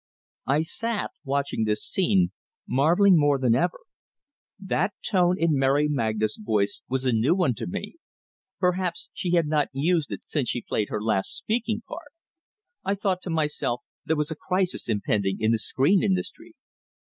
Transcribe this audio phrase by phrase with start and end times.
[0.47, 2.31] I sat watching this scene,
[2.67, 3.77] marvelling more than ever.
[4.59, 7.97] That tone in Mary Magna's voice was a new one to me;
[8.59, 12.13] perhaps she had not used it since she played her last "speaking part!"
[12.83, 16.55] I thought to myself, there was a crisis impending in the screen industry.